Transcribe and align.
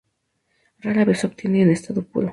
Rara 0.79 1.05
vez 1.05 1.19
se 1.19 1.27
obtiene 1.27 1.61
en 1.61 1.69
estado 1.69 2.01
puro. 2.03 2.29